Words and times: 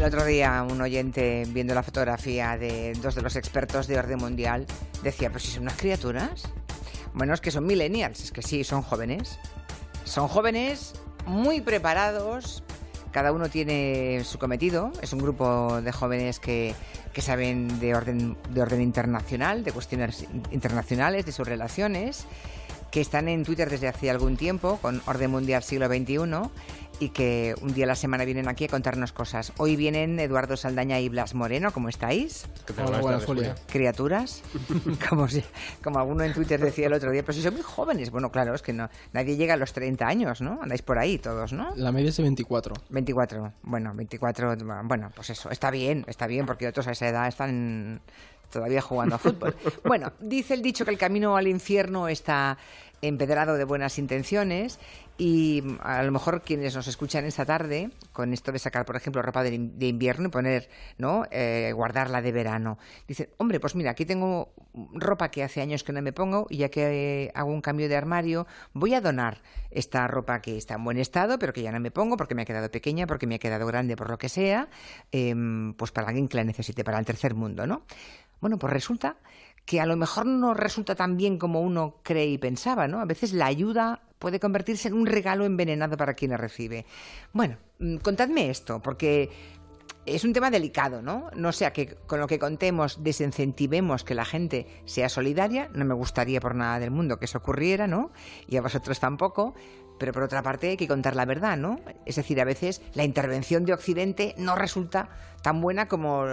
El 0.00 0.06
otro 0.06 0.24
día 0.24 0.62
un 0.62 0.80
oyente 0.80 1.44
viendo 1.48 1.74
la 1.74 1.82
fotografía 1.82 2.56
de 2.56 2.94
dos 3.02 3.14
de 3.14 3.20
los 3.20 3.36
expertos 3.36 3.86
de 3.86 3.98
orden 3.98 4.18
mundial 4.18 4.64
decía, 5.02 5.28
pues 5.28 5.42
si 5.42 5.50
son 5.50 5.64
unas 5.64 5.76
criaturas. 5.76 6.44
Bueno, 7.12 7.34
es 7.34 7.42
que 7.42 7.50
son 7.50 7.66
millennials, 7.66 8.24
es 8.24 8.32
que 8.32 8.40
sí, 8.40 8.64
son 8.64 8.80
jóvenes. 8.80 9.38
Son 10.04 10.26
jóvenes 10.26 10.94
muy 11.26 11.60
preparados, 11.60 12.62
cada 13.12 13.30
uno 13.30 13.50
tiene 13.50 14.22
su 14.24 14.38
cometido, 14.38 14.90
es 15.02 15.12
un 15.12 15.18
grupo 15.18 15.82
de 15.82 15.92
jóvenes 15.92 16.40
que, 16.40 16.74
que 17.12 17.20
saben 17.20 17.78
de 17.78 17.94
orden, 17.94 18.38
de 18.48 18.62
orden 18.62 18.80
internacional, 18.80 19.64
de 19.64 19.72
cuestiones 19.72 20.24
internacionales, 20.50 21.26
de 21.26 21.32
sus 21.32 21.46
relaciones 21.46 22.24
que 22.90 23.02
están 23.02 23.28
en 23.28 23.44
Twitter 23.44 23.68
desde 23.68 23.86
hace 23.86 24.10
algún 24.10 24.38
tiempo 24.38 24.78
con 24.80 25.02
Orden 25.06 25.30
Mundial 25.30 25.62
Siglo 25.62 25.88
XXI 25.88 26.16
y 27.00 27.08
que 27.08 27.54
un 27.62 27.72
día 27.72 27.84
a 27.84 27.88
la 27.88 27.94
semana 27.96 28.24
vienen 28.26 28.46
aquí 28.46 28.66
a 28.66 28.68
contarnos 28.68 29.12
cosas. 29.12 29.52
Hoy 29.56 29.74
vienen 29.74 30.20
Eduardo 30.20 30.56
Saldaña 30.56 31.00
y 31.00 31.08
Blas 31.08 31.34
Moreno, 31.34 31.72
¿cómo 31.72 31.88
estáis? 31.88 32.46
Criaturas, 33.72 34.42
como, 35.08 35.26
si, 35.26 35.42
como 35.82 35.98
alguno 35.98 36.24
en 36.24 36.34
Twitter 36.34 36.60
decía 36.60 36.86
el 36.86 36.92
otro 36.92 37.10
día, 37.10 37.22
pero 37.22 37.32
si 37.32 37.42
son 37.42 37.54
muy 37.54 37.62
jóvenes. 37.62 38.10
Bueno, 38.10 38.30
claro, 38.30 38.54
es 38.54 38.60
que 38.60 38.74
no, 38.74 38.90
nadie 39.14 39.36
llega 39.36 39.54
a 39.54 39.56
los 39.56 39.72
30 39.72 40.06
años, 40.06 40.42
¿no? 40.42 40.60
Andáis 40.62 40.82
por 40.82 40.98
ahí 40.98 41.18
todos, 41.18 41.54
¿no? 41.54 41.72
La 41.74 41.90
media 41.90 42.10
es 42.10 42.18
de 42.18 42.22
24. 42.22 42.74
24, 42.90 43.52
bueno, 43.62 43.94
24, 43.94 44.56
bueno, 44.84 45.10
pues 45.14 45.30
eso, 45.30 45.50
está 45.50 45.70
bien, 45.70 46.04
está 46.06 46.26
bien, 46.26 46.44
porque 46.44 46.68
otros 46.68 46.86
a 46.86 46.92
esa 46.92 47.08
edad 47.08 47.26
están 47.26 48.02
todavía 48.52 48.82
jugando 48.82 49.14
a 49.14 49.18
fútbol. 49.18 49.56
Bueno, 49.84 50.12
dice 50.20 50.54
el 50.54 50.62
dicho 50.62 50.84
que 50.84 50.90
el 50.90 50.98
camino 50.98 51.36
al 51.36 51.46
infierno 51.46 52.08
está 52.08 52.58
empedrado 53.02 53.54
de 53.54 53.64
buenas 53.64 53.98
intenciones 53.98 54.78
y 55.20 55.62
a 55.82 56.02
lo 56.02 56.12
mejor 56.12 56.40
quienes 56.40 56.74
nos 56.74 56.88
escuchan 56.88 57.26
esta 57.26 57.44
tarde 57.44 57.90
con 58.10 58.32
esto 58.32 58.52
de 58.52 58.58
sacar 58.58 58.86
por 58.86 58.96
ejemplo 58.96 59.20
ropa 59.20 59.42
de, 59.42 59.52
invierno 59.52 60.28
y 60.28 60.30
poner 60.30 60.70
no 60.96 61.26
eh, 61.30 61.72
guardarla 61.74 62.22
de 62.22 62.32
verano. 62.32 62.78
Dicen 63.06 63.28
hombre 63.36 63.60
pues 63.60 63.74
mira 63.74 63.90
aquí 63.90 64.06
tengo 64.06 64.54
ropa 64.94 65.30
que 65.30 65.42
hace 65.44 65.60
años 65.60 65.84
que 65.84 65.92
no 65.92 66.00
me 66.00 66.14
pongo 66.14 66.46
y 66.48 66.56
ya 66.56 66.70
que 66.70 67.30
hago 67.34 67.52
un 67.52 67.60
cambio 67.60 67.86
de 67.90 67.96
armario 67.96 68.46
voy 68.72 68.94
a 68.94 69.02
donar 69.02 69.42
esta 69.70 70.08
ropa 70.08 70.40
que 70.40 70.56
está 70.56 70.76
en 70.76 70.84
buen 70.84 70.96
estado 70.96 71.38
pero 71.38 71.52
que 71.52 71.60
ya 71.60 71.70
no 71.70 71.80
me 71.80 71.90
pongo 71.90 72.16
porque 72.16 72.34
me 72.34 72.42
ha 72.42 72.46
quedado 72.46 72.70
pequeña 72.70 73.06
porque 73.06 73.26
me 73.26 73.34
ha 73.34 73.38
quedado 73.38 73.66
grande 73.66 73.96
por 73.96 74.08
lo 74.08 74.16
que 74.16 74.30
sea 74.30 74.68
em, 75.12 75.74
pues 75.74 75.92
para 75.92 76.08
alguien 76.08 76.28
que 76.28 76.38
la 76.38 76.44
necesite 76.44 76.82
para 76.82 76.98
el 76.98 77.04
tercer 77.04 77.34
mundo 77.34 77.66
no 77.66 77.82
bueno, 78.40 78.58
pues 78.58 78.72
resulta 78.72 79.16
que 79.70 79.80
a 79.80 79.86
lo 79.86 79.96
mejor 79.96 80.26
no 80.26 80.52
resulta 80.52 80.96
tan 80.96 81.16
bien 81.16 81.38
como 81.38 81.60
uno 81.60 82.00
cree 82.02 82.26
y 82.26 82.38
pensaba, 82.38 82.88
¿no? 82.88 82.98
A 82.98 83.04
veces 83.04 83.32
la 83.32 83.46
ayuda 83.46 84.02
puede 84.18 84.40
convertirse 84.40 84.88
en 84.88 84.94
un 84.94 85.06
regalo 85.06 85.44
envenenado 85.44 85.96
para 85.96 86.14
quien 86.14 86.32
la 86.32 86.36
recibe. 86.36 86.86
Bueno, 87.32 87.56
mm, 87.78 87.98
contadme 87.98 88.50
esto, 88.50 88.82
porque 88.82 89.30
es 90.06 90.24
un 90.24 90.32
tema 90.32 90.50
delicado, 90.50 91.02
¿no? 91.02 91.30
No 91.36 91.52
sea 91.52 91.72
que 91.72 91.94
con 91.94 92.18
lo 92.18 92.26
que 92.26 92.40
contemos 92.40 93.04
desincentivemos 93.04 94.02
que 94.02 94.16
la 94.16 94.24
gente 94.24 94.66
sea 94.86 95.08
solidaria, 95.08 95.70
no 95.72 95.84
me 95.84 95.94
gustaría 95.94 96.40
por 96.40 96.56
nada 96.56 96.80
del 96.80 96.90
mundo 96.90 97.20
que 97.20 97.26
eso 97.26 97.38
ocurriera, 97.38 97.86
¿no? 97.86 98.10
Y 98.48 98.56
a 98.56 98.62
vosotros 98.62 98.98
tampoco, 98.98 99.54
pero 100.00 100.12
por 100.14 100.22
otra 100.22 100.42
parte 100.42 100.70
hay 100.70 100.76
que 100.78 100.88
contar 100.88 101.14
la 101.14 101.26
verdad, 101.26 101.58
¿no? 101.58 101.78
Es 102.06 102.16
decir, 102.16 102.40
a 102.40 102.44
veces 102.44 102.82
la 102.94 103.04
intervención 103.04 103.66
de 103.66 103.74
Occidente 103.74 104.34
no 104.38 104.56
resulta 104.56 105.10
tan 105.42 105.60
buena 105.60 105.88
como, 105.88 106.24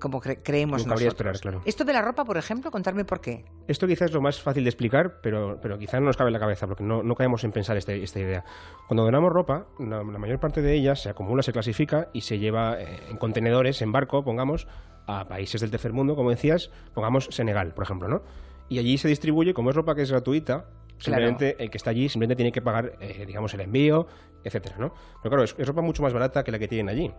como 0.00 0.20
creemos 0.20 0.86
nosotros. 0.86 1.08
Esperar, 1.08 1.38
claro. 1.38 1.62
Esto 1.66 1.84
de 1.84 1.92
la 1.92 2.00
ropa, 2.00 2.24
por 2.24 2.38
ejemplo, 2.38 2.70
contarme 2.70 3.04
por 3.04 3.20
qué. 3.20 3.44
Esto 3.68 3.86
quizás 3.86 4.08
es 4.08 4.14
lo 4.14 4.22
más 4.22 4.40
fácil 4.40 4.64
de 4.64 4.70
explicar, 4.70 5.20
pero, 5.22 5.58
pero 5.60 5.78
quizás 5.78 6.00
no 6.00 6.06
nos 6.06 6.16
cabe 6.16 6.28
en 6.28 6.32
la 6.32 6.40
cabeza, 6.40 6.66
porque 6.66 6.82
no, 6.82 7.02
no 7.02 7.14
caemos 7.14 7.44
en 7.44 7.52
pensar 7.52 7.76
este, 7.76 8.02
esta 8.02 8.20
idea. 8.20 8.44
Cuando 8.88 9.04
donamos 9.04 9.30
ropa, 9.30 9.66
la, 9.78 10.02
mayor 10.02 10.40
parte 10.40 10.62
de 10.62 10.74
ella 10.74 10.96
se 10.96 11.10
acumula, 11.10 11.42
se 11.42 11.52
clasifica 11.52 12.08
y 12.14 12.22
se 12.22 12.38
lleva 12.38 12.80
eh, 12.80 13.02
en 13.10 13.18
contenedores, 13.18 13.82
en 13.82 13.92
barco, 13.92 14.24
pongamos, 14.24 14.66
a 15.06 15.28
países 15.28 15.60
del 15.60 15.70
tercer 15.70 15.92
mundo, 15.92 16.16
como 16.16 16.30
decías, 16.30 16.70
pongamos 16.94 17.28
Senegal, 17.30 17.74
por 17.74 17.84
ejemplo, 17.84 18.08
¿no? 18.08 18.22
Y 18.70 18.78
allí 18.78 18.96
se 18.96 19.08
distribuye, 19.08 19.52
como 19.52 19.68
es 19.68 19.76
ropa 19.76 19.94
que 19.94 20.00
es 20.00 20.10
gratuita, 20.10 20.64
Simplemente 20.98 21.56
el 21.62 21.70
que 21.70 21.76
está 21.76 21.90
allí 21.90 22.08
simplemente 22.08 22.36
tiene 22.36 22.52
que 22.52 22.62
pagar, 22.62 22.92
eh, 23.00 23.24
digamos, 23.26 23.52
el 23.54 23.60
envío, 23.60 24.06
etcétera, 24.42 24.76
¿no? 24.78 24.94
Pero 25.22 25.36
claro, 25.36 25.44
es, 25.44 25.66
ropa 25.66 25.82
mucho 25.82 26.02
más 26.02 26.12
barata 26.12 26.44
que 26.44 26.52
la 26.52 26.58
que 26.58 26.68
tienen 26.68 26.88
allí. 26.88 27.12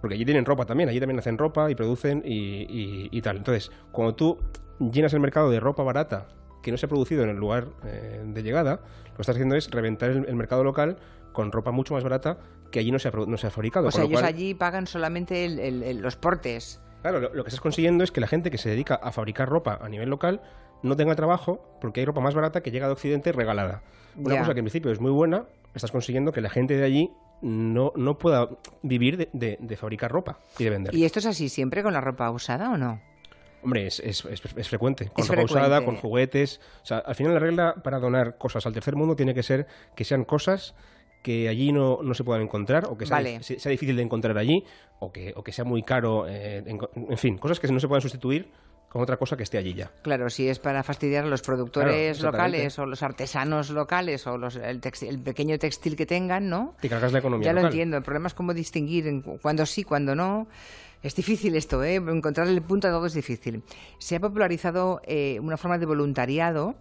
Porque 0.00 0.14
allí 0.14 0.24
tienen 0.24 0.44
ropa 0.44 0.66
también, 0.66 0.88
allí 0.88 1.00
también 1.00 1.18
hacen 1.18 1.38
ropa 1.38 1.70
y 1.70 1.74
producen 1.74 2.22
y, 2.24 3.20
tal. 3.22 3.38
Entonces, 3.38 3.70
cuando 3.92 4.14
tú 4.14 4.38
llenas 4.78 5.12
el 5.14 5.20
mercado 5.20 5.50
de 5.50 5.58
ropa 5.60 5.82
barata 5.82 6.28
que 6.62 6.70
no 6.70 6.76
se 6.76 6.86
ha 6.86 6.88
producido 6.88 7.22
en 7.22 7.30
el 7.30 7.36
lugar 7.36 7.68
eh, 7.84 8.22
de 8.26 8.42
llegada, 8.42 8.80
lo 9.06 9.16
que 9.16 9.22
estás 9.22 9.36
haciendo 9.36 9.54
es 9.56 9.70
reventar 9.70 10.10
el, 10.10 10.34
mercado 10.34 10.64
local 10.64 10.98
con 11.32 11.52
ropa 11.52 11.70
mucho 11.70 11.94
más 11.94 12.02
barata 12.02 12.38
que 12.70 12.80
allí 12.80 12.90
no 12.90 12.98
se 12.98 13.08
ha, 13.08 13.12
no 13.12 13.36
se 13.38 13.46
ha 13.46 13.50
fabricado. 13.50 13.88
O 13.88 13.90
sea, 13.90 14.04
ellos 14.04 14.22
allí 14.22 14.54
pagan 14.54 14.86
solamente 14.86 15.48
los 15.94 16.16
portes. 16.16 16.80
Claro, 17.02 17.20
lo, 17.20 17.44
que 17.44 17.48
estás 17.48 17.60
consiguiendo 17.60 18.02
es 18.02 18.10
que 18.10 18.20
la 18.20 18.26
gente 18.26 18.50
que 18.50 18.58
se 18.58 18.68
dedica 18.68 18.96
a 18.96 19.12
fabricar 19.12 19.48
ropa 19.48 19.78
a 19.80 19.88
nivel 19.88 20.10
local 20.10 20.40
no 20.86 20.96
tenga 20.96 21.14
trabajo 21.14 21.60
porque 21.80 22.00
hay 22.00 22.06
ropa 22.06 22.20
más 22.20 22.34
barata 22.34 22.62
que 22.62 22.70
llega 22.70 22.86
de 22.86 22.92
Occidente 22.92 23.32
regalada. 23.32 23.82
Una 24.16 24.38
cosa 24.38 24.54
que 24.54 24.60
en 24.60 24.64
principio 24.64 24.90
es 24.90 25.00
muy 25.00 25.10
buena, 25.10 25.44
estás 25.74 25.90
consiguiendo 25.90 26.32
que 26.32 26.40
la 26.40 26.48
gente 26.48 26.76
de 26.76 26.84
allí 26.84 27.10
no, 27.42 27.92
no 27.96 28.16
pueda 28.16 28.48
vivir 28.82 29.28
de, 29.32 29.76
fabricar 29.76 30.10
ropa 30.10 30.38
y 30.58 30.64
de 30.64 30.70
vender. 30.70 30.94
¿Y 30.94 31.04
esto 31.04 31.18
es 31.18 31.26
así 31.26 31.48
siempre 31.48 31.82
con 31.82 31.92
la 31.92 32.00
ropa 32.00 32.30
usada 32.30 32.70
o 32.70 32.76
no? 32.76 33.00
Hombre, 33.62 33.86
es, 33.86 34.00
es, 34.00 34.24
es, 34.24 34.68
frecuente. 34.68 35.10
Con 35.12 35.26
ropa 35.26 35.42
usada, 35.42 35.84
con 35.84 35.96
juguetes. 35.96 36.60
O 36.82 36.86
sea, 36.86 36.98
al 36.98 37.14
final 37.14 37.34
la 37.34 37.40
regla 37.40 37.74
para 37.82 37.98
donar 37.98 38.38
cosas 38.38 38.64
al 38.64 38.72
tercer 38.72 38.94
mundo 38.94 39.16
tiene 39.16 39.34
que 39.34 39.42
ser 39.42 39.66
que 39.94 40.04
sean 40.04 40.24
cosas 40.24 40.74
que 41.26 41.48
allí 41.48 41.72
no, 41.72 41.98
no 42.04 42.14
se 42.14 42.22
puedan 42.22 42.42
encontrar 42.42 42.84
o 42.88 42.96
que 42.96 43.04
sea, 43.04 43.20
sea, 43.40 43.70
difícil 43.70 43.96
de 43.96 44.02
encontrar 44.02 44.38
allí 44.38 44.62
o 45.00 45.10
que, 45.10 45.32
o 45.34 45.42
que 45.42 45.50
sea 45.50 45.64
muy 45.64 45.82
caro. 45.82 46.28
Eh, 46.28 46.62
en, 46.64 47.18
fin, 47.18 47.36
cosas 47.38 47.58
que 47.58 47.66
no 47.66 47.80
se 47.80 47.88
puedan 47.88 48.00
sustituir 48.00 48.48
con 48.96 49.02
otra 49.02 49.18
cosa 49.18 49.36
que 49.36 49.42
esté 49.42 49.58
allí 49.58 49.74
ya. 49.74 49.90
Claro, 50.00 50.30
si 50.30 50.48
es 50.48 50.58
para 50.58 50.82
fastidiar 50.82 51.24
a 51.24 51.28
los 51.28 51.42
productores 51.42 52.22
locales 52.22 52.78
o 52.78 52.86
los 52.86 53.02
artesanos 53.02 53.68
locales 53.68 54.26
o 54.26 54.38
los, 54.38 54.56
el, 54.56 54.80
pequeño 54.80 55.58
textil 55.58 55.96
que 55.96 56.06
tengan, 56.06 56.48
¿no? 56.48 56.74
Te 56.80 56.88
cargas 56.88 57.12
la 57.12 57.18
economía 57.18 57.44
Ya 57.44 57.52
lo 57.52 57.60
entiendo. 57.66 57.98
El 57.98 58.02
problema 58.02 58.28
es 58.28 58.34
cómo 58.34 58.54
distinguir 58.54 59.06
en 59.06 59.20
cuándo 59.20 59.66
sí, 59.66 59.84
cuándo 59.84 60.14
no. 60.14 60.48
Es 61.02 61.14
difícil 61.14 61.54
esto, 61.56 61.84
¿eh? 61.84 61.96
encontrar 61.96 62.48
el 62.48 62.62
punto 62.62 62.88
de 62.88 62.94
todo 62.94 63.04
es 63.04 63.12
difícil. 63.12 63.62
Se 63.98 64.16
ha 64.16 64.20
popularizado 64.20 65.02
eh, 65.04 65.38
una 65.40 65.58
forma 65.58 65.76
de 65.76 65.84
voluntariado 65.84 66.76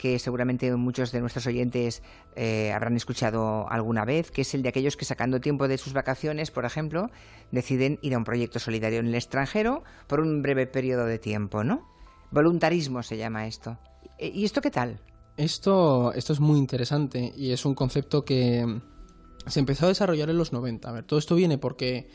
que 0.00 0.18
seguramente 0.18 0.74
muchos 0.76 1.12
de 1.12 1.20
nuestros 1.20 1.46
oyentes 1.46 2.02
eh, 2.34 2.72
habrán 2.72 2.96
escuchado 2.96 3.68
alguna 3.68 4.06
vez, 4.06 4.30
que 4.30 4.40
es 4.40 4.54
el 4.54 4.62
de 4.62 4.70
aquellos 4.70 4.96
que 4.96 5.04
sacando 5.04 5.40
tiempo 5.40 5.68
de 5.68 5.76
sus 5.76 5.92
vacaciones, 5.92 6.50
por 6.50 6.64
ejemplo, 6.64 7.10
deciden 7.52 7.98
ir 8.00 8.14
a 8.14 8.16
un 8.16 8.24
proyecto 8.24 8.58
solidario 8.58 9.00
en 9.00 9.08
el 9.08 9.14
extranjero 9.14 9.84
por 10.06 10.20
un 10.20 10.40
breve 10.40 10.66
periodo 10.66 11.04
de 11.04 11.18
tiempo, 11.18 11.64
¿no? 11.64 11.86
Voluntarismo 12.30 13.02
se 13.02 13.18
llama 13.18 13.46
esto. 13.46 13.76
Eh, 14.16 14.32
¿Y 14.34 14.46
esto 14.46 14.62
qué 14.62 14.70
tal? 14.70 15.02
Esto, 15.36 16.14
esto 16.14 16.32
es 16.32 16.40
muy 16.40 16.58
interesante 16.58 17.34
y 17.36 17.52
es 17.52 17.66
un 17.66 17.74
concepto 17.74 18.24
que 18.24 18.64
se 19.46 19.60
empezó 19.60 19.84
a 19.84 19.88
desarrollar 19.88 20.30
en 20.30 20.38
los 20.38 20.54
90. 20.54 20.88
A 20.88 20.92
ver, 20.92 21.04
todo 21.04 21.18
esto 21.18 21.34
viene 21.34 21.58
porque 21.58 22.08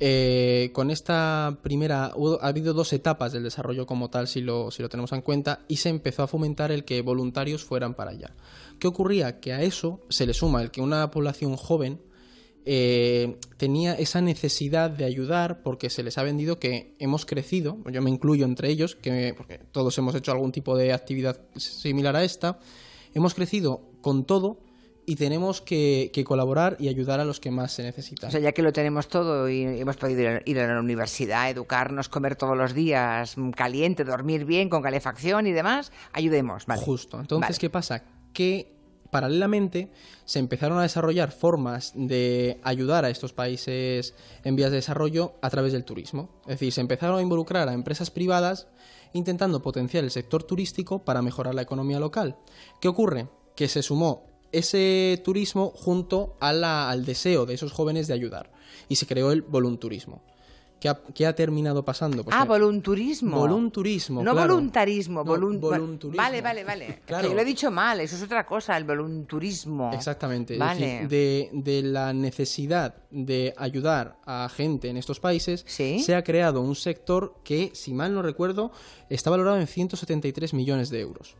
eh, 0.00 0.70
con 0.72 0.90
esta 0.90 1.58
primera, 1.62 2.12
ha 2.40 2.46
habido 2.46 2.72
dos 2.72 2.92
etapas 2.92 3.32
del 3.32 3.42
desarrollo 3.42 3.86
como 3.86 4.10
tal, 4.10 4.28
si 4.28 4.40
lo, 4.40 4.70
si 4.70 4.82
lo 4.82 4.88
tenemos 4.88 5.12
en 5.12 5.22
cuenta, 5.22 5.60
y 5.66 5.76
se 5.76 5.88
empezó 5.88 6.22
a 6.22 6.28
fomentar 6.28 6.70
el 6.70 6.84
que 6.84 7.02
voluntarios 7.02 7.64
fueran 7.64 7.94
para 7.94 8.12
allá. 8.12 8.34
¿Qué 8.78 8.86
ocurría? 8.86 9.40
Que 9.40 9.52
a 9.52 9.62
eso 9.62 10.00
se 10.08 10.26
le 10.26 10.34
suma 10.34 10.62
el 10.62 10.70
que 10.70 10.80
una 10.80 11.10
población 11.10 11.56
joven 11.56 12.00
eh, 12.64 13.38
tenía 13.56 13.94
esa 13.94 14.20
necesidad 14.20 14.90
de 14.90 15.04
ayudar 15.04 15.62
porque 15.62 15.90
se 15.90 16.02
les 16.02 16.18
ha 16.18 16.22
vendido 16.22 16.58
que 16.58 16.94
hemos 16.98 17.24
crecido, 17.24 17.78
yo 17.90 18.02
me 18.02 18.10
incluyo 18.10 18.44
entre 18.44 18.68
ellos, 18.68 18.94
que, 18.94 19.34
porque 19.36 19.58
todos 19.72 19.96
hemos 19.98 20.14
hecho 20.14 20.32
algún 20.32 20.52
tipo 20.52 20.76
de 20.76 20.92
actividad 20.92 21.40
similar 21.56 22.14
a 22.14 22.24
esta, 22.24 22.58
hemos 23.14 23.34
crecido 23.34 23.80
con 24.02 24.24
todo 24.24 24.60
y 25.08 25.16
tenemos 25.16 25.62
que, 25.62 26.12
colaborar 26.26 26.76
y 26.78 26.88
ayudar 26.88 27.18
a 27.18 27.24
los 27.24 27.40
que 27.40 27.50
más 27.50 27.72
se 27.72 27.82
necesitan. 27.82 28.28
O 28.28 28.30
sea, 28.30 28.40
ya 28.40 28.52
que 28.52 28.60
lo 28.60 28.74
tenemos 28.74 29.08
todo 29.08 29.48
y 29.48 29.62
hemos 29.62 29.96
podido 29.96 30.38
ir 30.44 30.60
a 30.60 30.66
la 30.66 30.80
universidad, 30.80 31.48
educarnos, 31.48 32.10
comer 32.10 32.36
todos 32.36 32.54
los 32.58 32.74
días 32.74 33.36
caliente, 33.56 34.04
dormir 34.04 34.44
bien, 34.44 34.68
con 34.68 34.82
calefacción 34.82 35.46
y 35.46 35.52
demás, 35.52 35.92
ayudemos. 36.12 36.66
Vale. 36.66 36.82
Justo. 36.82 37.18
Entonces, 37.18 37.58
¿qué 37.58 37.70
pasa? 37.70 38.02
Que 38.34 38.76
paralelamente 39.10 39.90
se 40.26 40.40
empezaron 40.40 40.78
a 40.78 40.82
desarrollar 40.82 41.32
formas 41.32 41.92
de 41.94 42.60
ayudar 42.62 43.06
a 43.06 43.08
estos 43.08 43.32
países 43.32 44.14
en 44.44 44.56
vías 44.56 44.70
de 44.70 44.76
desarrollo 44.76 45.36
a 45.40 45.48
través 45.48 45.72
del 45.72 45.86
turismo. 45.86 46.28
Es 46.42 46.56
decir, 46.58 46.70
se 46.70 46.82
empezaron 46.82 47.18
a 47.18 47.22
involucrar 47.22 47.70
a 47.70 47.72
empresas 47.72 48.10
privadas 48.10 48.68
intentando 49.14 49.62
potenciar 49.62 50.04
el 50.04 50.10
sector 50.10 50.42
turístico 50.42 50.98
para 50.98 51.22
mejorar 51.22 51.54
la 51.54 51.62
economía 51.62 51.98
local. 51.98 52.36
¿Qué 52.78 52.88
ocurre? 52.88 53.28
Que 53.56 53.68
se 53.68 53.82
sumó 53.82 54.27
ese 54.52 55.20
turismo 55.24 55.72
junto 55.74 56.36
al 56.40 57.04
deseo 57.04 57.46
de 57.46 57.54
esos 57.54 57.72
jóvenes 57.72 58.06
de 58.06 58.14
ayudar 58.14 58.50
y 58.88 58.96
se 58.96 59.06
creó 59.06 59.32
el 59.32 59.42
volunturismo. 59.42 60.22
¿Qué 60.80 61.26
ha, 61.26 61.34
terminado 61.34 61.84
pasando? 61.84 62.22
Pues 62.22 62.36
ah, 62.38 62.44
volunturismo. 62.44 63.36
Volunturismo, 63.36 64.22
No 64.22 64.32
voluntarismo, 64.32 65.24
no, 65.24 65.30
volunturismo. 65.32 66.16
Vale, 66.16 66.40
vale, 66.40 66.62
vale. 66.62 67.00
claro. 67.06 67.34
lo 67.34 67.40
he 67.40 67.44
dicho 67.44 67.70
mal, 67.72 67.98
eso 67.98 68.14
es 68.14 68.22
otra 68.22 68.46
cosa, 68.46 68.76
el 68.76 68.84
volunturismo. 68.84 69.90
Exactamente. 69.92 70.56
Vale. 70.56 71.08
de, 71.08 71.50
de, 71.52 71.82
la 71.82 72.12
necesidad 72.12 72.94
de 73.10 73.54
ayudar 73.56 74.18
a 74.24 74.48
gente 74.48 74.88
en 74.88 74.96
estos 74.96 75.18
países, 75.18 75.64
se 75.66 76.14
ha 76.14 76.22
creado 76.22 76.60
un 76.60 76.76
sector 76.76 77.34
que, 77.42 77.72
si 77.74 77.92
mal 77.92 78.14
no 78.14 78.22
recuerdo, 78.22 78.70
está 79.10 79.30
valorado 79.30 79.58
en 79.58 79.66
173 79.66 80.54
millones 80.54 80.90
de 80.90 81.00
euros. 81.00 81.36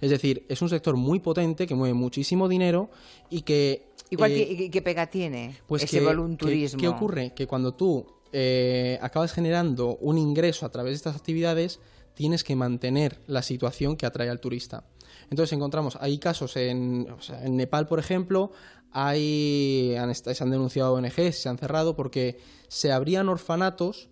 Es 0.00 0.10
decir, 0.10 0.44
es 0.48 0.60
un 0.62 0.68
sector 0.68 0.96
muy 0.96 1.20
potente 1.20 1.66
que 1.66 1.74
mueve 1.74 1.94
muchísimo 1.94 2.48
dinero 2.48 2.90
y 3.30 3.42
que... 3.42 3.90
¿Y, 4.08 4.22
eh, 4.22 4.70
qué 4.70 4.82
pega 4.82 5.08
tiene 5.08 5.56
pues 5.66 5.82
ese 5.82 6.00
volunturismo? 6.00 6.80
¿Qué 6.80 6.88
ocurre? 6.88 7.32
Que 7.34 7.46
cuando 7.46 7.74
tú 7.74 8.06
eh, 8.32 8.98
acabas 9.02 9.32
generando 9.32 9.96
un 9.96 10.18
ingreso 10.18 10.64
a 10.64 10.70
través 10.70 10.92
de 10.92 10.96
estas 10.96 11.16
actividades, 11.16 11.80
tienes 12.14 12.44
que 12.44 12.54
mantener 12.54 13.18
la 13.26 13.42
situación 13.42 13.96
que 13.96 14.06
atrae 14.06 14.30
al 14.30 14.40
turista. 14.40 14.84
Entonces 15.30 15.52
encontramos, 15.54 15.98
hay 16.00 16.18
casos 16.18 16.56
en, 16.56 17.08
en 17.42 17.56
Nepal, 17.56 17.86
por 17.88 17.98
ejemplo, 17.98 18.52
hay, 18.92 19.94
han, 19.98 20.14
se 20.14 20.42
han 20.42 20.50
denunciado 20.50 20.94
ONGs, 20.94 21.36
se 21.36 21.48
han 21.48 21.58
cerrado 21.58 21.96
porque 21.96 22.38
se 22.68 22.92
abrían 22.92 23.28
orfanatos 23.28 24.08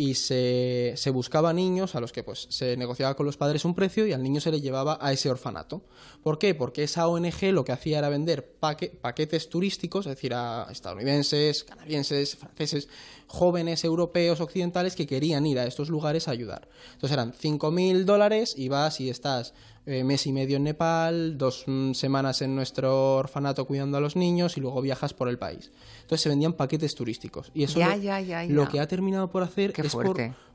y 0.00 0.14
se, 0.14 0.94
buscaba 1.12 1.52
niños 1.52 1.96
a 1.96 2.00
los 2.00 2.12
que 2.12 2.22
pues 2.22 2.46
se 2.50 2.76
negociaba 2.76 3.16
con 3.16 3.26
los 3.26 3.36
padres 3.36 3.64
un 3.64 3.74
precio 3.74 4.06
y 4.06 4.12
al 4.12 4.22
niño 4.22 4.40
se 4.40 4.52
le 4.52 4.60
llevaba 4.60 4.96
a 5.00 5.12
ese 5.12 5.28
orfanato. 5.28 5.82
¿Por 6.22 6.38
qué? 6.38 6.54
Porque 6.54 6.84
esa 6.84 7.08
ONG 7.08 7.50
lo 7.50 7.64
que 7.64 7.72
hacía 7.72 7.98
era 7.98 8.08
vender 8.08 8.48
paquetes 8.60 9.48
turísticos, 9.48 10.06
es 10.06 10.14
decir, 10.14 10.34
a 10.34 10.68
estadounidenses, 10.70 11.64
canadienses, 11.64 12.36
franceses, 12.36 12.88
jóvenes 13.26 13.82
europeos 13.82 14.40
occidentales 14.40 14.94
que 14.94 15.08
querían 15.08 15.44
ir 15.46 15.58
a 15.58 15.66
estos 15.66 15.88
lugares 15.88 16.28
a 16.28 16.30
ayudar. 16.30 16.68
Entonces 16.92 17.14
eran 17.14 17.32
5.000 17.32 18.04
dólares 18.04 18.54
y 18.56 18.68
vas 18.68 19.00
y 19.00 19.10
estás 19.10 19.52
eh, 19.90 20.04
mes 20.04 20.26
y 20.26 20.32
medio 20.32 20.58
en 20.58 20.64
Nepal, 20.64 21.38
dos 21.38 21.64
mm, 21.66 21.92
semanas 21.94 22.42
en 22.42 22.54
nuestro 22.54 23.16
orfanato 23.16 23.64
cuidando 23.64 23.96
a 23.96 24.00
los 24.00 24.16
niños 24.16 24.58
y 24.58 24.60
luego 24.60 24.82
viajas 24.82 25.14
por 25.14 25.30
el 25.30 25.38
país. 25.38 25.72
Entonces 26.02 26.20
se 26.20 26.28
vendían 26.28 26.52
paquetes 26.52 26.94
turísticos. 26.94 27.50
Y 27.54 27.62
eso 27.62 27.80
lo, 28.48 28.68
que 28.68 28.80
ha 28.80 28.86
terminado 28.86 29.30
por 29.30 29.42
hacer 29.42 29.72
es 29.76 29.96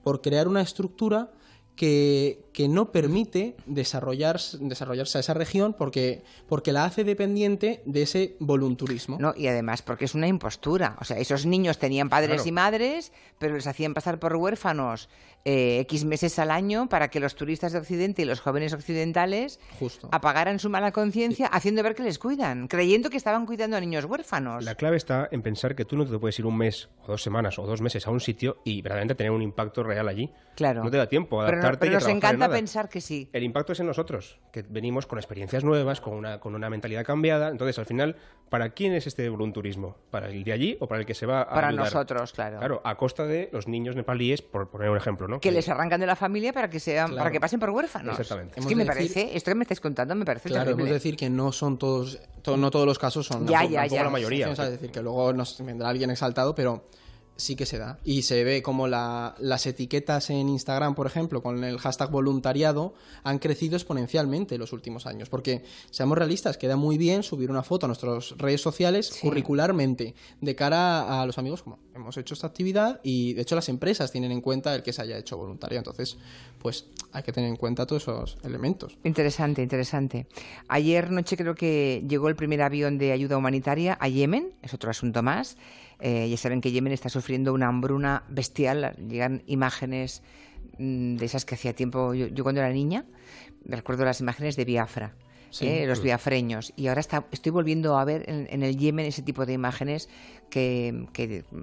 por 0.03 0.21
crear 0.21 0.47
una 0.47 0.62
estructura 0.62 1.31
que, 1.75 2.46
que 2.54 2.68
no 2.68 2.92
permite 2.92 3.56
desarrollar, 3.66 4.40
desarrollarse 4.60 5.18
a 5.18 5.22
esa 5.22 5.34
región 5.34 5.74
porque, 5.74 6.22
porque 6.48 6.72
la 6.72 6.86
hace 6.86 7.04
dependiente 7.04 7.81
de 7.86 8.04
ese 8.04 8.36
volunturismo. 8.40 9.18
No, 9.20 9.34
y 9.36 9.48
además 9.48 9.81
porque 9.81 10.06
es 10.06 10.16
una 10.16 10.28
impostura. 10.28 10.96
O 11.02 11.06
sea, 11.06 11.18
esos 11.18 11.46
niños 11.46 11.80
tenían 11.80 12.10
padres 12.10 12.46
y 12.46 12.52
madres, 12.52 13.12
pero 13.40 13.56
les 13.56 13.68
hacían 13.68 13.94
pasar 13.94 14.20
por 14.20 14.36
huérfanos 14.36 15.10
eh, 15.46 15.80
X 15.81 16.06
meses 16.06 16.40
al 16.40 16.52
año 16.52 16.88
para 16.88 17.10
que 17.10 17.20
los 17.20 17.36
turistas 17.36 17.74
de 17.74 17.80
Occidente 17.80 18.22
y 18.22 18.25
los 18.25 18.40
jóvenes 18.40 18.74
occidentales 18.74 19.60
apagaran 20.12 20.58
su 20.60 20.70
mala 20.70 20.92
conciencia 20.94 21.48
haciendo 21.48 21.84
ver 21.84 21.96
que 21.96 22.04
les 22.04 22.18
cuidan, 22.18 22.68
creyendo 22.70 23.10
que 23.10 23.18
estaban 23.18 23.46
cuidando 23.46 23.75
a 23.75 23.81
niños 23.81 24.06
huérfanos. 24.06 24.64
La 24.64 24.75
clave 24.75 24.96
está 24.96 25.28
en 25.31 25.42
pensar 25.42 25.75
que 25.75 25.84
tú 25.84 25.98
no 25.98 26.06
te 26.06 26.18
puedes 26.18 26.40
ir 26.40 26.46
un 26.46 26.58
mes 26.58 26.88
o 27.06 27.12
dos 27.12 27.24
semanas 27.24 27.60
o 27.60 27.66
dos 27.66 27.81
meses 27.81 28.08
a 28.08 28.12
un 28.12 28.22
sitio 28.22 28.58
y 28.64 28.81
verdaderamente 28.81 29.16
tener 29.16 29.31
un 29.31 29.42
impacto 29.42 29.84
real 29.84 30.08
allí. 30.08 30.31
Claro. 30.56 30.84
No 30.84 30.92
te 30.92 30.98
da 30.98 31.08
tiempo 31.08 31.42
a 31.42 31.52
adaptarte 31.63 31.88
pero, 31.88 32.00
nos 32.00 32.07
encanta 32.07 32.50
pensar 32.50 32.89
que 32.89 33.01
sí. 33.01 33.30
El 33.33 33.44
impacto 33.44 33.74
es 33.74 33.80
en 33.80 33.88
nosotros, 33.88 34.39
que 34.51 34.63
venimos 34.63 35.06
con 35.06 35.19
experiencias 35.19 35.63
nuevas, 35.63 36.01
con 36.01 36.13
una, 36.13 36.39
con 36.39 36.56
una 36.56 36.69
mentalidad 36.69 37.06
cambiada. 37.06 37.50
Entonces, 37.50 37.77
al 37.80 37.86
final, 37.86 38.15
¿para 38.50 38.69
quién 38.69 38.94
es 38.94 39.07
este 39.07 39.27
volunturismo? 39.30 39.95
¿Para 40.12 40.30
el 40.30 40.44
de 40.44 40.54
allí 40.54 40.77
o 40.80 40.88
para 40.88 41.01
el 41.01 41.06
que 41.06 41.13
se 41.13 41.25
va 41.25 41.42
a 41.42 41.50
Para 41.50 41.71
nosotros, 41.71 42.33
claro. 42.33 42.60
Claro, 42.60 42.81
a 42.83 42.95
costa 42.95 43.25
de 43.25 43.50
los 43.51 43.68
niños 43.68 43.95
nepalíes, 43.95 44.42
por 44.42 44.69
poner 44.69 44.89
un 44.89 44.98
ejemplo, 44.98 45.27
¿no? 45.27 45.39
Que, 45.39 45.51
les 45.51 45.69
arrancan 45.69 46.00
de 46.00 46.07
la 46.07 46.15
familia 46.15 46.51
para 46.51 46.69
que 46.69 46.80
sean, 46.80 47.15
para 47.15 47.31
que 47.31 47.39
pasen 47.39 47.60
por 47.60 47.69
huérfanos. 47.69 48.19
Exactamente. 48.19 48.60
Es 48.60 48.65
que 48.65 48.75
me 48.75 48.86
parece, 48.86 49.36
esto 49.36 49.51
que 49.51 49.56
me 49.56 49.63
estáis 49.63 49.80
contando 49.80 50.15
me 50.15 50.25
parece 50.25 50.50
Claro, 50.50 50.71
terrible. 50.71 50.86
es 50.86 50.94
decir 50.94 51.15
que 51.15 51.30
no 51.30 51.51
son 51.51 51.77
todos, 51.77 52.19
no 52.45 52.71
todos 52.71 52.86
los 52.86 53.00
casos 53.00 53.25
son, 53.25 53.48
ya, 53.48 53.63
ya, 53.65 53.86
ya. 53.86 54.04
la 54.04 54.10
mayoría. 54.10 54.50
Es 54.50 54.57
decir, 54.57 54.92
que 54.92 55.01
luego 55.01 55.33
nos 55.33 55.63
vendrá 55.63 55.89
alguien 55.89 56.10
exaltado, 56.10 56.56
pero 56.56 56.83
sí 57.35 57.56
que 57.56 57.65
se 57.65 57.77
da. 57.77 58.00
Y 58.03 58.24
se 58.24 58.44
ve 58.44 58.62
como 58.62 58.88
las 58.88 59.65
etiquetas 59.65 60.30
en 60.30 60.50
Instagram, 60.50 60.95
por 60.95 61.07
ejemplo, 61.07 61.41
con 61.41 61.63
el 61.63 61.77
hashtag 61.77 62.12
voluntariado, 62.12 62.94
han 63.24 63.39
crecido 63.39 63.75
exponencialmente 63.75 64.56
en 64.56 64.62
los 64.62 64.74
últimos 64.74 65.06
años. 65.06 65.30
Porque, 65.30 65.63
seamos 65.89 66.18
realistas, 66.18 66.57
queda 66.57 66.75
muy 66.75 66.97
bien 66.97 67.24
subir 67.24 67.50
una 67.50 67.63
foto 67.63 67.85
a 67.85 67.88
nuestras 67.88 68.31
redes 68.38 68.62
sociales 68.62 69.12
curricularmente, 69.21 70.15
de 70.41 70.56
cara 70.56 71.21
a 71.21 71.25
los 71.25 71.38
amigos, 71.38 71.63
como 71.63 71.80
hemos 71.95 72.18
hecho 72.18 72.33
esta 72.33 72.47
actividad, 72.47 73.00
y 73.03 73.33
de 73.33 73.41
hecho 73.44 73.56
las 73.56 73.69
empresas 73.69 74.12
tienen 74.12 74.31
en 74.31 74.41
cuenta 74.41 74.74
el 74.75 74.83
que 74.83 74.94
se 74.94 75.01
haya 75.01 75.18
hecho 75.18 75.38
voluntario. 75.38 75.77
Entonces, 75.77 76.18
pues 76.59 76.88
hay 77.12 77.24
que 77.24 77.31
tener 77.31 77.50
en 77.50 77.56
cuenta 77.56 77.86
todos 77.86 78.03
esos 78.03 78.38
elementos. 78.44 78.97
Interesante, 79.03 79.62
interesante. 79.62 80.27
Ayer 80.68 81.12
noche 81.12 81.38
creo 81.38 81.56
que 81.56 82.03
llegó 82.07 82.29
el 82.29 82.36
primer 82.36 82.62
avión 82.62 82.97
de 82.97 83.12
ayuda 83.12 83.38
humanitaria 83.38 83.97
a 84.00 84.07
Yemen, 84.07 84.53
es 84.62 84.74
otro 84.74 84.89
asunto 84.89 85.21
más. 85.21 85.57
Eh, 86.00 86.28
ya 86.30 86.38
saben 86.38 86.62
que 86.62 86.72
Yemen 86.72 86.94
está 86.94 87.10
sufriendo 87.10 87.54
una 87.54 87.68
hambruna 87.68 88.24
bestial. 88.30 88.95
Llegan 89.10 89.44
imágenes 89.48 90.22
mm, 90.78 91.16
de 91.16 91.25
esas 91.25 91.45
que 91.45 91.56
hacía 91.56 91.74
tiempo, 91.74 92.13
yo, 92.13 92.44
cuando 92.44 92.62
era 92.62 92.72
niña, 92.72 93.06
recuerdo 93.66 94.06
las 94.06 94.19
imágenes 94.22 94.56
de 94.56 94.66
Biafra. 94.66 95.16
Eh, 95.62 95.86
los 95.86 96.01
biafreños. 96.01 96.74
Y 96.75 96.88
ahora 96.88 97.00
está, 97.00 97.28
estoy 97.31 97.51
volviendo 97.51 98.00
a 98.00 98.06
ver 98.06 98.28
en, 98.28 98.63
el 98.63 98.75
Yemen 98.75 99.06
ese 99.06 99.22
tipo 99.22 99.45
de 99.45 99.54
imágenes 99.54 100.10
que, 100.50 101.06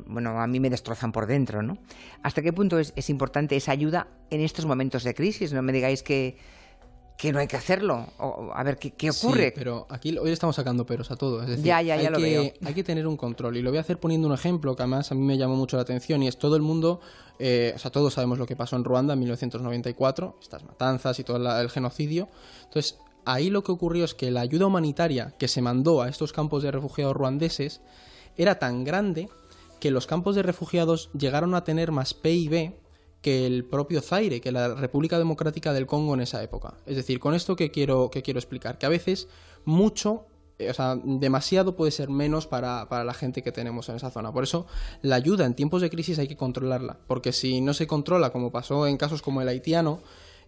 bueno, 0.07 0.41
a 0.41 0.47
mí 0.47 0.61
me 0.61 0.71
destrozan 0.71 1.11
por 1.11 1.27
dentro, 1.27 1.61
¿no? 1.63 1.77
¿Hasta 2.23 2.41
qué 2.41 2.53
punto 2.53 2.79
es, 2.79 2.93
es 2.95 3.11
importante 3.11 3.57
esa 3.57 3.73
ayuda 3.73 4.07
en 4.31 4.43
estos 4.43 4.65
momentos 4.65 5.03
de 5.03 5.13
crisis? 5.13 5.53
No 5.53 5.63
me 5.63 5.73
digáis 5.73 6.05
que 6.05 6.37
que 7.21 7.33
no 7.33 7.39
hay 7.39 7.47
que 7.47 7.57
hacerlo. 7.57 8.07
O, 8.19 8.51
a 8.55 8.63
ver, 8.63 8.79
¿qué, 8.79 9.11
ocurre? 9.11 9.49
Sí, 9.49 9.53
pero 9.55 9.87
aquí 9.91 10.17
hoy 10.17 10.31
estamos 10.31 10.57
sacando 10.57 10.87
peros 10.87 11.11
a 11.11 11.17
todo. 11.17 11.43
Es 11.43 11.49
decir, 11.49 11.67
ya, 11.67 11.83
ya, 11.83 11.95
hay, 11.95 12.07
lo 12.07 12.17
que, 12.17 12.23
veo. 12.23 12.53
hay 12.65 12.75
que 12.75 12.83
tener 12.83 13.07
un 13.07 13.19
control. 13.19 13.59
Y 13.59 13.63
lo 13.63 13.69
voy 13.69 13.77
a 13.77 13.83
hacer 13.83 14.01
poniendo 14.01 14.27
un 14.27 14.33
ejemplo 14.33 14.75
que 14.75 14.83
además 14.83 15.13
a 15.13 15.15
mí 15.15 15.21
me 15.21 15.37
llamó 15.37 15.55
mucho 15.55 15.77
la 15.77 15.83
atención 15.83 16.23
y 16.23 16.29
es 16.29 16.39
todo 16.39 16.57
el 16.57 16.63
mundo, 16.63 17.03
eh, 17.39 17.75
o 17.77 17.79
sea, 17.79 17.91
todos 17.91 18.15
sabemos 18.15 18.39
lo 18.39 18.47
que 18.47 18.57
pasó 18.57 18.75
en 18.77 18.85
Ruanda 18.85 19.13
en 19.13 19.19
1994, 19.19 20.39
estas 20.41 20.65
matanzas 20.65 21.19
y 21.19 21.25
todo 21.25 21.61
el 21.61 21.69
genocidio. 21.69 22.31
Entonces, 22.65 22.97
ahí 23.27 23.51
lo 23.51 23.63
que 23.65 23.73
ocurrió 23.73 24.07
es 24.07 24.15
que 24.15 24.31
la 24.31 24.41
ayuda 24.41 24.65
humanitaria 24.65 25.35
que 25.39 25.47
se 25.47 25.61
mandó 25.61 26.01
a 26.01 26.09
estos 26.09 26.33
campos 26.33 26.63
de 26.63 26.71
refugiados 26.71 27.15
ruandeses 27.15 27.83
era 28.39 28.59
tan 28.59 28.83
grande 28.83 29.29
que 29.79 29.91
los 29.91 30.07
campos 30.07 30.37
de 30.37 30.43
refugiados 30.43 31.11
llegaron 31.13 31.55
a 31.55 31.65
tener 31.65 31.93
más 31.93 32.15
PIB 32.15 32.73
que 33.23 33.47
el 33.47 33.65
propio 33.65 34.01
Zaire, 34.01 34.41
que 34.41 34.53
la 34.53 34.75
República 34.75 35.19
Democrática 35.19 35.73
del 35.73 35.87
Congo 35.87 36.15
en 36.15 36.21
esa 36.21 36.43
época. 36.43 36.75
Es 36.87 36.97
decir, 36.97 37.21
con 37.21 37.35
esto 37.35 37.57
que 37.57 37.71
quiero, 37.71 38.11
que 38.11 38.23
quiero 38.23 38.39
explicar, 38.39 38.79
que 38.79 38.87
a 38.87 38.91
veces 38.91 39.29
mucho, 39.65 40.27
eh, 40.59 40.71
o 40.71 40.75
sea, 40.75 40.97
demasiado 40.97 41.77
puede 41.77 41.93
ser 41.93 42.09
menos 42.09 42.47
para, 42.47 42.89
para, 42.89 43.05
la 43.05 43.15
gente 43.15 43.43
que 43.43 43.53
tenemos 43.53 43.89
en 43.89 43.97
esa 43.97 44.11
zona. 44.11 44.33
Por 44.33 44.45
eso, 44.45 44.67
la 45.03 45.17
ayuda 45.17 45.45
en 45.45 45.55
tiempos 45.55 45.83
de 45.83 45.91
crisis 45.91 46.19
hay 46.19 46.29
que 46.29 46.37
controlarla, 46.37 46.99
porque 47.07 47.33
si 47.33 47.61
no 47.61 47.75
se 47.75 47.87
controla, 47.87 48.31
como 48.31 48.51
pasó 48.51 48.87
en 48.87 48.97
casos 48.97 49.21
como 49.21 49.43
el 49.43 49.49
haitiano, 49.49 50.01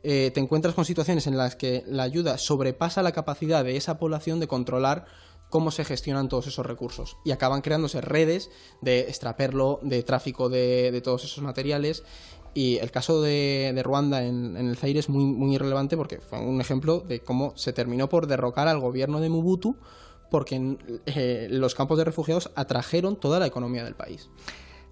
eh, 0.03 0.31
te 0.33 0.41
encuentras 0.41 0.75
con 0.75 0.85
situaciones 0.85 1.27
en 1.27 1.37
las 1.37 1.55
que 1.55 1.85
la 1.87 2.03
ayuda 2.03 2.39
sobrepasa 2.39 3.03
la 3.03 3.13
capacidad 3.13 3.65
de 3.65 3.77
esa 3.77 3.99
población 3.99 4.41
de 4.41 4.49
controlar 4.49 5.05
cómo 5.49 5.71
se 5.71 5.85
gestionan 5.85 6.29
todos 6.29 6.47
esos 6.47 6.65
recursos. 6.65 7.19
Y 7.25 7.31
acaban 7.31 7.61
creándose 7.61 8.01
redes 8.01 8.51
de 8.81 9.01
extraperlo, 9.01 9.79
de 9.83 10.03
tráfico 10.03 10.49
de, 10.49 10.91
de 10.91 11.01
todos 11.03 11.25
esos 11.25 11.45
materiales 11.45 12.05
y 12.55 12.77
el 12.79 12.91
caso 12.91 13.23
de, 13.23 13.81
Ruanda 13.85 14.25
en, 14.25 14.57
el 14.57 14.77
Zaire 14.77 15.01
es 15.01 15.09
muy, 15.09 15.55
irrelevante 15.55 15.97
porque 15.97 16.21
fue 16.21 16.41
un 16.41 16.61
ejemplo 16.61 17.01
de 17.01 17.21
cómo 17.21 17.53
se 17.57 17.73
terminó 17.73 18.09
por 18.09 18.27
derrocar 18.27 18.69
al 18.69 18.81
gobierno 18.81 19.21
de 19.21 19.29
Mobutu 19.29 19.77
porque 20.31 20.79
eh, 21.07 21.49
los 21.51 21.75
campos 21.75 21.99
de 21.99 22.05
refugiados 22.05 22.51
atrajeron 22.55 23.17
toda 23.17 23.39
la 23.39 23.47
economía 23.47 23.85
del 23.85 23.95
país. 23.95 24.31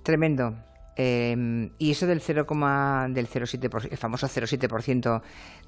Tremendo. 0.02 0.54
Em, 0.96 1.70
y 1.78 1.92
eso 1.92 2.06
del 2.06 2.20
0, 2.20 2.44
del 2.44 3.26
0,7%, 3.28 3.88
el 3.90 3.96
famoso 3.96 4.26
0,7% 4.26 5.22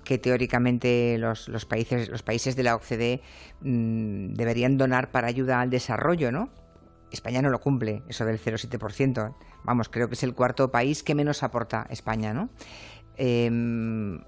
que 0.04 0.18
teóricamente 0.18 1.16
los, 1.18 1.48
los, 1.48 1.64
países, 1.64 2.10
los 2.10 2.22
países 2.22 2.54
de 2.54 2.62
la 2.64 2.74
OCDE 2.76 3.22
mm, 3.62 4.34
deberían 4.34 4.76
donar 4.76 5.10
para 5.10 5.28
ayuda 5.28 5.60
al 5.60 5.70
desarrollo, 5.70 6.32
¿no? 6.32 6.50
España 7.12 7.42
no 7.42 7.50
lo 7.50 7.60
cumple, 7.60 8.02
eso 8.08 8.24
del 8.24 8.40
0,7%. 8.40 9.34
Vamos, 9.64 9.88
creo 9.88 10.08
que 10.08 10.14
es 10.14 10.22
el 10.22 10.34
cuarto 10.34 10.70
país 10.70 11.02
que 11.02 11.14
menos 11.14 11.42
aporta 11.42 11.86
España, 11.90 12.32
¿no? 12.32 12.50
Em, 13.16 14.20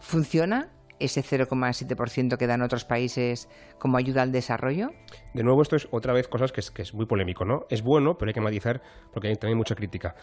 ¿Funciona 0.00 0.72
ese 0.98 1.22
0,7% 1.22 2.36
que 2.38 2.46
dan 2.46 2.62
otros 2.62 2.84
países 2.84 3.48
como 3.78 3.96
ayuda 3.96 4.22
al 4.22 4.32
desarrollo? 4.32 4.90
De 5.34 5.42
nuevo, 5.42 5.62
esto 5.62 5.76
es 5.76 5.88
otra 5.90 6.12
vez 6.12 6.28
cosas 6.28 6.52
que 6.52 6.60
es, 6.60 6.70
que 6.70 6.82
es 6.82 6.94
muy 6.94 7.06
polémico, 7.06 7.44
¿no? 7.44 7.66
Es 7.70 7.82
bueno, 7.82 8.18
pero 8.18 8.30
hay 8.30 8.34
que 8.34 8.40
matizar 8.40 8.82
porque 9.12 9.28
hay 9.28 9.36
también 9.36 9.58
mucha 9.58 9.74
crítica. 9.74 10.14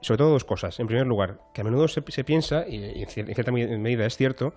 Sobre 0.00 0.18
todo 0.18 0.30
dos 0.30 0.44
cosas. 0.44 0.78
En 0.78 0.86
primer 0.86 1.06
lugar, 1.06 1.40
que 1.54 1.62
a 1.62 1.64
menudo 1.64 1.88
se, 1.88 2.02
piensa, 2.02 2.66
y 2.68 3.02
en 3.02 3.08
cierta 3.08 3.50
medida 3.50 4.04
es 4.06 4.16
cierto, 4.16 4.54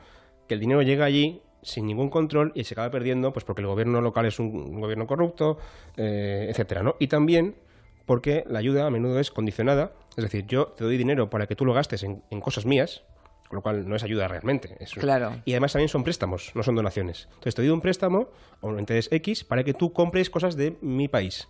que 0.47 0.55
el 0.55 0.59
dinero 0.59 0.81
llega 0.81 1.05
allí 1.05 1.41
sin 1.61 1.87
ningún 1.87 2.09
control 2.09 2.51
y 2.55 2.63
se 2.63 2.73
acaba 2.73 2.89
perdiendo 2.91 3.33
pues 3.33 3.45
porque 3.45 3.61
el 3.61 3.67
gobierno 3.67 4.01
local 4.01 4.25
es 4.25 4.39
un, 4.39 4.79
gobierno 4.79 5.07
corrupto, 5.07 5.57
eh, 5.97 6.47
etcétera, 6.49 6.83
¿no? 6.83 6.95
Y 6.99 7.07
también 7.07 7.55
porque 8.05 8.43
la 8.47 8.59
ayuda 8.59 8.87
a 8.87 8.89
menudo 8.89 9.19
es 9.19 9.31
condicionada, 9.31 9.91
es 10.17 10.23
decir, 10.23 10.45
yo 10.47 10.67
te 10.67 10.83
doy 10.83 10.97
dinero 10.97 11.29
para 11.29 11.47
que 11.47 11.55
tú 11.55 11.65
lo 11.65 11.73
gastes 11.73 12.03
en, 12.03 12.23
en 12.31 12.41
cosas 12.41 12.65
mías, 12.65 13.03
con 13.49 13.57
lo 13.57 13.61
cual 13.63 13.89
no 13.89 13.95
es 13.95 14.03
ayuda 14.03 14.27
realmente. 14.27 14.77
Es, 14.79 14.93
Claro. 14.93 15.41
Y 15.43 15.51
además 15.51 15.73
también 15.73 15.89
son 15.89 16.03
préstamos, 16.03 16.51
no 16.53 16.61
son 16.61 16.75
donaciones. 16.75 17.25
Entonces 17.29 17.55
te 17.55 17.63
doy 17.63 17.71
un 17.71 17.81
préstamo 17.81 18.29
a 18.61 18.67
un 18.67 18.79
interés 18.79 19.09
X 19.11 19.43
para 19.43 19.63
que 19.63 19.73
tú 19.73 19.91
compres 19.91 20.29
cosas 20.29 20.55
de 20.55 20.77
mi 20.81 21.07
país. 21.07 21.47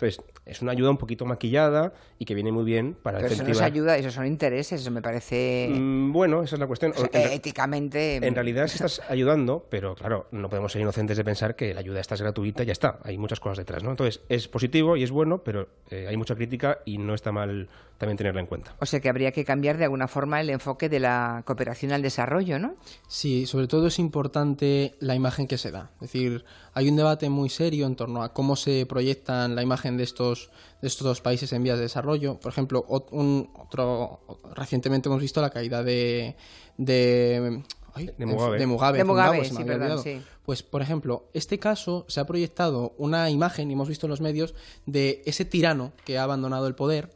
Entonces, 0.00 0.24
es 0.46 0.62
una 0.62 0.72
ayuda 0.72 0.90
un 0.90 0.96
poquito 0.96 1.26
maquillada 1.26 1.92
y 2.18 2.24
que 2.24 2.34
viene 2.34 2.52
muy 2.52 2.64
bien 2.64 2.96
para 3.02 3.18
Pero 3.18 3.32
eso 3.34 3.42
no 3.42 3.48
es 3.50 3.56
incentivar. 3.58 3.70
ayuda, 3.70 3.96
eso 3.98 4.10
son 4.10 4.26
intereses, 4.26 4.80
eso 4.80 4.90
me 4.90 5.02
parece 5.02 5.68
Mm, 5.70 6.12
bueno, 6.12 6.42
esa 6.42 6.56
es 6.56 6.60
la 6.60 6.66
cuestión. 6.66 6.92
o 6.92 6.94
sea, 6.96 7.08
En 7.12 7.32
éticamente... 7.32 8.16
en 8.16 8.34
realidad 8.34 8.66
sí 8.66 8.76
estás 8.76 9.00
ayudando, 9.10 9.66
pero 9.68 9.94
claro, 9.94 10.26
no 10.32 10.48
podemos 10.48 10.72
ser 10.72 10.80
inocentes 10.82 11.16
de 11.16 11.24
pensar 11.24 11.54
que 11.56 11.74
la 11.74 11.80
ayuda 11.80 12.00
esta 12.00 12.14
es 12.14 12.22
gratuita 12.22 12.62
y 12.62 12.66
ya 12.66 12.72
está. 12.72 12.98
Hay 13.04 13.18
muchas 13.18 13.40
cosas 13.40 13.58
detrás, 13.58 13.82
¿no? 13.82 13.90
Entonces, 13.90 14.20
es 14.28 14.48
positivo 14.48 14.96
y 14.96 15.02
es 15.02 15.10
bueno, 15.10 15.42
pero 15.44 15.68
eh, 15.90 16.06
hay 16.08 16.16
mucha 16.16 16.34
crítica 16.34 16.78
y 16.84 16.98
no 16.98 17.14
está 17.14 17.32
mal 17.32 17.68
también 17.98 18.16
tenerla 18.16 18.40
en 18.40 18.46
cuenta. 18.46 18.74
O 18.80 18.86
sea 18.86 19.00
que 19.00 19.10
habría 19.10 19.30
que 19.32 19.44
cambiar 19.44 19.76
de 19.76 19.84
alguna 19.84 20.08
forma 20.08 20.40
el 20.40 20.48
enfoque 20.48 20.88
de 20.88 21.00
la 21.00 21.42
cooperación 21.44 21.92
al 21.92 22.00
desarrollo, 22.00 22.58
¿no? 22.58 22.76
Sí, 23.08 23.44
sobre 23.46 23.66
todo 23.66 23.88
es 23.88 23.98
importante 23.98 24.94
la 25.00 25.14
imagen 25.14 25.46
que 25.46 25.58
se 25.58 25.70
da. 25.70 25.90
Es 25.96 26.12
decir, 26.12 26.44
hay 26.72 26.88
un 26.88 26.96
debate 26.96 27.28
muy 27.28 27.50
serio 27.50 27.86
en 27.86 27.96
torno 27.96 28.22
a 28.22 28.32
cómo 28.32 28.56
se 28.56 28.86
proyectan 28.86 29.54
la 29.54 29.62
imagen 29.62 29.89
de 29.96 30.04
estos, 30.04 30.50
de 30.80 30.88
estos 30.88 31.04
dos 31.06 31.20
países 31.20 31.52
en 31.52 31.62
vías 31.62 31.76
de 31.76 31.84
desarrollo. 31.84 32.38
Por 32.40 32.52
ejemplo, 32.52 32.84
un, 33.10 33.50
otro, 33.54 34.20
recientemente 34.54 35.08
hemos 35.08 35.20
visto 35.20 35.40
la 35.40 35.50
caída 35.50 35.82
de... 35.82 36.36
de 36.76 37.62
ay, 37.94 38.10
De 38.16 38.26
Mugabe. 38.26 38.58
De 38.58 38.66
Mugabe, 38.66 38.98
De 38.98 39.02
hace 39.02 39.10
un 39.10 39.16
Mugabe, 39.16 39.36
lado, 39.38 39.44
se 39.44 39.52
me 39.52 39.56
sí, 39.56 39.62
había 39.62 39.72
perdón, 39.74 39.98
olvidado. 39.98 40.02
sí. 40.02 40.26
Pues, 40.44 40.62
por 40.62 40.82
ejemplo, 40.82 41.28
este 41.32 41.58
caso 41.58 42.04
se 42.08 42.20
ha 42.20 42.24
proyectado 42.26 42.94
una 42.98 43.30
imagen, 43.30 43.70
y 43.70 43.74
hemos 43.74 43.88
visto 43.88 44.06
en 44.06 44.10
los 44.10 44.20
medios, 44.20 44.54
de 44.86 45.22
ese 45.24 45.44
tirano 45.44 45.92
que 46.04 46.18
ha 46.18 46.24
abandonado 46.24 46.66
el 46.66 46.74
poder 46.74 47.10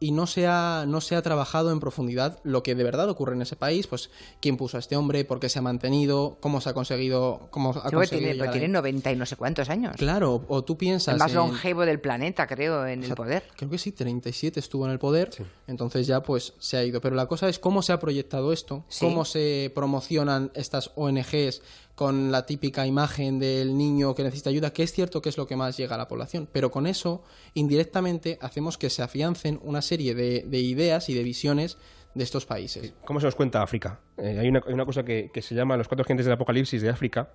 y 0.00 0.12
no 0.12 0.26
se 0.28 0.46
ha, 0.46 0.84
no 0.86 1.00
se 1.00 1.16
ha 1.16 1.22
trabajado 1.22 1.72
en 1.72 1.80
profundidad 1.80 2.38
lo 2.44 2.62
que 2.62 2.74
de 2.76 2.84
verdad 2.84 3.08
ocurre 3.08 3.34
en 3.34 3.42
ese 3.42 3.56
país, 3.56 3.86
pues 3.88 4.10
quién 4.40 4.56
puso 4.56 4.76
a 4.76 4.80
este 4.80 4.96
hombre, 4.96 5.24
por 5.24 5.40
qué 5.40 5.48
se 5.48 5.58
ha 5.58 5.62
mantenido, 5.62 6.38
cómo 6.40 6.60
se 6.60 6.68
ha 6.70 6.72
conseguido, 6.74 7.48
cómo 7.50 7.70
ha 7.70 7.72
Creo 7.72 7.90
que 7.90 7.96
conseguido 7.96 8.30
tiene, 8.30 8.38
pues 8.38 8.50
tiene 8.52 8.66
ahí. 8.66 8.72
90 8.72 9.12
y 9.12 9.16
no 9.16 9.26
sé 9.26 9.36
cuántos 9.36 9.68
años. 9.70 9.96
Claro, 9.96 10.44
o 10.48 10.62
tú 10.62 10.76
piensas 10.78 11.14
el 11.14 11.18
más 11.18 11.30
en- 11.32 11.36
longevo 11.38 11.84
del 11.84 12.00
planeta, 12.00 12.46
creo, 12.46 12.86
en 12.86 13.02
el 13.02 13.14
poder. 13.14 13.42
Creo 13.56 13.70
que 13.70 13.78
sí, 13.78 13.90
37 13.92 14.60
estuvo 14.60 14.84
en 14.86 14.92
el 14.92 14.98
poder, 15.00 15.30
entonces 15.66 16.06
ya 16.06 16.22
pues 16.22 16.54
se 16.58 16.76
ha 16.76 16.84
ido. 16.84 17.00
Pero 17.00 17.16
la 17.16 17.26
cosa 17.26 17.48
es 17.48 17.58
cómo 17.58 17.82
se 17.82 17.92
ha 17.92 17.98
proyectado 17.98 18.52
esto, 18.52 18.84
Sí. 18.88 19.04
cómo 19.04 19.24
se 19.24 19.72
promocionan 19.74 20.52
estas 20.54 20.92
ONGs 20.94 21.60
con 21.96 22.30
la 22.30 22.46
típica 22.46 22.86
imagen 22.86 23.40
del 23.40 23.76
niño 23.76 24.14
que 24.14 24.22
necesita 24.22 24.50
ayuda, 24.50 24.72
que 24.72 24.84
es 24.84 24.92
cierto 24.92 25.20
que 25.20 25.30
es 25.30 25.36
lo 25.36 25.48
que 25.48 25.56
más 25.56 25.76
llega 25.76 25.96
a 25.96 25.98
la 25.98 26.06
población, 26.06 26.48
pero 26.52 26.70
con 26.70 26.86
eso 26.86 27.24
indirectamente 27.54 28.38
hacemos 28.40 28.78
que 28.78 28.88
se 28.88 29.02
afiancen 29.02 29.58
una 29.64 29.82
serie 29.88 30.14
de, 30.14 30.44
de 30.46 30.58
ideas 30.58 31.08
y 31.08 31.14
de 31.14 31.22
visiones 31.22 31.78
de 32.14 32.24
estos 32.24 32.46
países. 32.46 32.94
¿Cómo 33.04 33.20
se 33.20 33.26
nos 33.26 33.34
cuenta 33.34 33.62
África? 33.62 34.00
Eh, 34.16 34.38
hay, 34.40 34.48
una, 34.48 34.62
hay 34.66 34.74
una 34.74 34.84
cosa 34.84 35.04
que, 35.04 35.30
que 35.32 35.42
se 35.42 35.54
llama 35.54 35.76
los 35.76 35.88
cuatro 35.88 36.04
gentes 36.04 36.26
del 36.26 36.32
apocalipsis 36.34 36.82
de 36.82 36.88
África, 36.90 37.30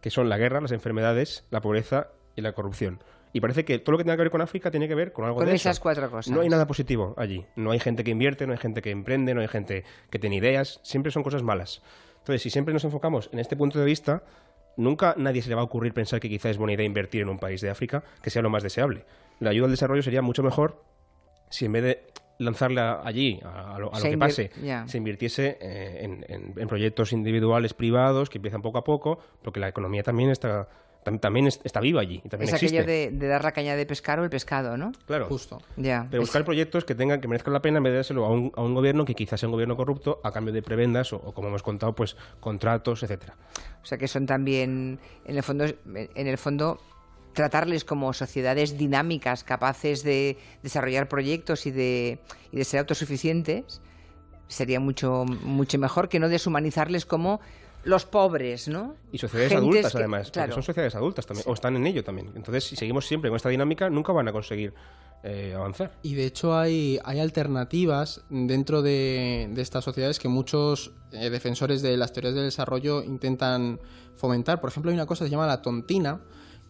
que 0.00 0.10
son 0.10 0.28
la 0.28 0.38
guerra, 0.38 0.60
las 0.60 0.72
enfermedades, 0.72 1.44
la 1.50 1.60
pobreza 1.60 2.08
y 2.36 2.40
la 2.42 2.52
corrupción. 2.52 3.02
Y 3.32 3.40
parece 3.40 3.64
que 3.64 3.78
todo 3.78 3.92
lo 3.92 3.98
que 3.98 4.04
tenga 4.04 4.16
que 4.16 4.22
ver 4.22 4.30
con 4.30 4.40
África 4.40 4.70
tiene 4.70 4.88
que 4.88 4.94
ver 4.94 5.12
con 5.12 5.24
algo 5.24 5.36
Con 5.38 5.46
de 5.46 5.54
esas 5.54 5.76
eso. 5.76 5.82
cuatro 5.82 6.10
cosas. 6.10 6.32
No 6.34 6.40
hay 6.40 6.48
nada 6.48 6.66
positivo 6.66 7.14
allí. 7.16 7.46
No 7.54 7.70
hay 7.70 7.78
gente 7.78 8.02
que 8.02 8.10
invierte, 8.10 8.46
no 8.46 8.52
hay 8.52 8.58
gente 8.58 8.82
que 8.82 8.90
emprende, 8.90 9.34
no 9.34 9.40
hay 9.40 9.48
gente 9.48 9.84
que 10.10 10.18
tiene 10.18 10.36
ideas. 10.36 10.80
Siempre 10.82 11.12
son 11.12 11.22
cosas 11.22 11.42
malas. 11.42 11.80
Entonces, 12.18 12.42
si 12.42 12.50
siempre 12.50 12.74
nos 12.74 12.84
enfocamos 12.84 13.30
en 13.32 13.38
este 13.38 13.56
punto 13.56 13.78
de 13.78 13.84
vista, 13.84 14.24
nunca 14.76 15.14
nadie 15.16 15.42
se 15.42 15.48
le 15.48 15.54
va 15.54 15.60
a 15.60 15.64
ocurrir 15.64 15.92
pensar 15.94 16.18
que 16.18 16.28
quizá 16.28 16.50
es 16.50 16.58
buena 16.58 16.72
idea 16.72 16.84
invertir 16.84 17.22
en 17.22 17.28
un 17.28 17.38
país 17.38 17.60
de 17.60 17.70
África 17.70 18.02
que 18.22 18.30
sea 18.30 18.42
lo 18.42 18.50
más 18.50 18.62
deseable. 18.64 19.04
La 19.38 19.50
ayuda 19.50 19.66
al 19.66 19.70
desarrollo 19.70 20.02
sería 20.02 20.22
mucho 20.22 20.42
mejor 20.42 20.82
si 21.50 21.66
en 21.66 21.72
vez 21.72 21.82
de 21.82 22.06
lanzarla 22.38 23.02
allí 23.04 23.38
a, 23.44 23.74
a 23.74 23.78
lo, 23.78 23.92
a 23.94 23.98
lo 23.98 24.04
que 24.04 24.16
pase, 24.16 24.50
se 24.86 24.96
invirtiese 24.96 25.58
eh, 25.60 25.98
en, 26.04 26.24
en- 26.26 26.54
en 26.58 26.68
proyectos 26.68 27.12
individuales, 27.12 27.74
privados, 27.74 28.30
que 28.30 28.38
empiezan 28.38 28.62
poco 28.62 28.78
a 28.78 28.84
poco, 28.84 29.18
porque 29.42 29.60
la 29.60 29.68
economía 29.68 30.02
también 30.02 30.30
está, 30.30 30.66
tam- 31.04 31.20
también 31.20 31.48
es- 31.48 31.60
está 31.64 31.80
viva 31.80 32.00
allí 32.00 32.22
y 32.24 32.28
también 32.30 32.48
Es 32.48 32.54
existe. 32.54 32.78
aquello 32.78 32.90
de, 32.90 33.10
de 33.10 33.26
dar 33.28 33.44
la 33.44 33.52
caña 33.52 33.76
de 33.76 33.84
pescar 33.84 34.20
o 34.20 34.24
el 34.24 34.30
pescado, 34.30 34.78
¿no? 34.78 34.92
Claro. 35.06 35.26
Justo. 35.26 35.60
Ya. 35.76 36.06
Pero 36.10 36.22
Es- 36.22 36.28
buscar 36.30 36.46
proyectos 36.46 36.86
que 36.86 36.94
tengan 36.94 37.20
que 37.20 37.28
merezcan 37.28 37.52
la 37.52 37.60
pena 37.60 37.76
en 37.76 37.82
vez 37.84 37.90
de 37.92 37.96
dárselo 37.96 38.24
a 38.24 38.30
un, 38.30 38.50
a 38.56 38.62
un 38.62 38.72
gobierno 38.74 39.04
que 39.04 39.14
quizás 39.14 39.38
sea 39.38 39.46
un 39.48 39.52
gobierno 39.52 39.76
corrupto 39.76 40.20
a 40.24 40.32
cambio 40.32 40.54
de 40.54 40.62
prebendas 40.62 41.12
o, 41.12 41.16
o, 41.16 41.34
como 41.34 41.48
hemos 41.48 41.62
contado, 41.62 41.94
pues 41.94 42.16
contratos, 42.40 43.02
etcétera. 43.02 43.36
O 43.82 43.84
sea 43.84 43.98
que 43.98 44.08
son 44.08 44.24
también, 44.24 44.98
en 45.26 45.36
el 45.36 45.42
fondo, 45.42 45.66
en 45.66 46.26
el 46.26 46.38
fondo 46.38 46.80
tratarles 47.32 47.84
como 47.84 48.12
sociedades 48.12 48.76
dinámicas, 48.78 49.44
capaces 49.44 50.02
de 50.02 50.36
desarrollar 50.62 51.08
proyectos 51.08 51.66
y 51.66 51.70
de, 51.70 52.18
y 52.52 52.56
de 52.56 52.64
ser 52.64 52.80
autosuficientes, 52.80 53.80
sería 54.48 54.80
mucho, 54.80 55.24
mucho 55.24 55.78
mejor 55.78 56.08
que 56.08 56.18
no 56.18 56.28
deshumanizarles 56.28 57.06
como 57.06 57.40
los 57.84 58.04
pobres, 58.04 58.68
¿no? 58.68 58.94
Y 59.12 59.18
sociedades 59.18 59.52
Gentes 59.52 59.62
adultas, 59.64 59.92
que- 59.92 59.98
además, 59.98 60.30
porque 60.30 60.52
son 60.52 60.62
sociedades 60.62 60.94
adultas 60.96 61.24
también, 61.26 61.44
o 61.48 61.54
están 61.54 61.76
en 61.76 61.86
ello 61.86 62.04
también. 62.04 62.30
Entonces, 62.34 62.64
si 62.64 62.76
seguimos 62.76 63.06
siempre 63.06 63.30
con 63.30 63.36
esta 63.36 63.48
dinámica, 63.48 63.88
nunca 63.88 64.12
van 64.12 64.28
a 64.28 64.32
conseguir 64.32 64.74
eh, 65.22 65.54
avanzar. 65.54 65.92
Y 66.02 66.14
de 66.14 66.24
hecho 66.26 66.56
hay, 66.56 66.98
hay 67.04 67.20
alternativas 67.20 68.22
dentro 68.28 68.82
de, 68.82 69.48
de 69.52 69.62
estas 69.62 69.84
sociedades 69.84 70.18
que 70.18 70.28
muchos 70.28 70.92
eh, 71.12 71.30
defensores 71.30 71.80
de 71.82 71.96
las 71.96 72.12
teorías 72.12 72.34
del 72.34 72.44
desarrollo 72.44 73.02
intentan 73.02 73.80
fomentar. 74.14 74.60
Por 74.60 74.70
ejemplo, 74.70 74.90
hay 74.90 74.94
una 74.96 75.06
cosa 75.06 75.24
que 75.24 75.28
se 75.28 75.32
llama 75.32 75.46
la 75.46 75.62
tontina, 75.62 76.20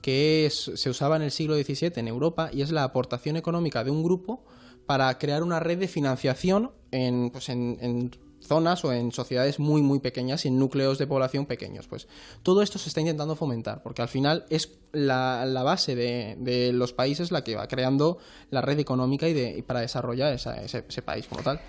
que 0.02 0.46
es- 0.46 0.70
se 0.74 0.90
usaba 0.90 1.16
en 1.16 1.22
el 1.22 1.30
siglo 1.30 1.54
XVII 1.56 1.92
en 1.96 2.08
Europa 2.08 2.50
y 2.52 2.62
es 2.62 2.70
la 2.70 2.84
aportación 2.84 3.36
económica 3.36 3.84
de 3.84 3.90
un 3.90 4.02
grupo 4.02 4.44
para 4.86 5.16
crear 5.18 5.42
una 5.42 5.60
red 5.60 5.78
de 5.78 5.88
financiación 5.88 6.72
en, 6.90 7.30
pues 7.30 7.48
en, 7.48 7.78
en 7.80 8.10
zonas 8.40 8.84
o 8.86 8.92
en 8.92 9.12
sociedades 9.12 9.58
muy 9.58 9.82
muy 9.82 10.00
pequeñas 10.00 10.44
y 10.44 10.48
en 10.48 10.58
núcleos 10.58 10.96
de 10.98 11.06
población 11.06 11.44
pequeños. 11.46 11.86
Pues 11.86 12.08
todo 12.42 12.62
esto 12.62 12.78
se 12.78 12.88
está 12.88 13.00
intentando 13.00 13.36
fomentar, 13.36 13.82
porque 13.82 14.00
al 14.02 14.08
final 14.08 14.46
es 14.48 14.78
la, 14.92 15.44
base 15.62 15.94
de, 15.94 16.72
los 16.72 16.92
países 16.94 17.30
la 17.30 17.44
que 17.44 17.54
va 17.54 17.68
creando 17.68 18.18
la 18.50 18.62
red 18.62 18.78
económica 18.78 19.28
y, 19.28 19.34
de, 19.34 19.58
y 19.58 19.62
para 19.62 19.80
desarrollar 19.80 20.32
esa- 20.32 20.60
ese, 20.62 20.84
ese 20.88 21.02
país 21.02 21.26
como 21.26 21.42
tal. 21.42 21.60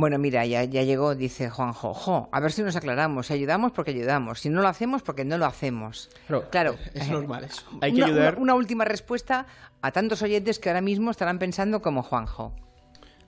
Bueno, 0.00 0.16
mira, 0.16 0.46
ya, 0.46 0.62
ya 0.62 0.84
llegó, 0.84 1.16
dice 1.16 1.50
Juanjo. 1.50 1.92
Jo, 1.92 2.28
a 2.30 2.38
ver 2.38 2.52
si 2.52 2.62
nos 2.62 2.76
aclaramos. 2.76 3.26
Si 3.26 3.32
ayudamos, 3.32 3.72
porque 3.72 3.90
ayudamos. 3.90 4.38
Si 4.38 4.48
no 4.48 4.62
lo 4.62 4.68
hacemos, 4.68 5.02
porque 5.02 5.24
no 5.24 5.38
lo 5.38 5.44
hacemos. 5.46 6.08
Claro, 6.28 6.48
claro. 6.50 6.74
Es 6.94 7.08
normal 7.10 7.42
eso. 7.42 7.66
Hay 7.80 7.90
que 7.92 7.96
una, 7.98 8.06
ayudar. 8.06 8.34
una- 8.34 8.42
una 8.42 8.54
última 8.54 8.84
respuesta 8.84 9.46
a 9.82 9.90
tantos 9.90 10.22
oyentes 10.22 10.60
que 10.60 10.68
ahora 10.68 10.82
mismo 10.82 11.10
estarán 11.10 11.40
pensando 11.40 11.82
como 11.82 12.04
Juanjo. 12.04 12.54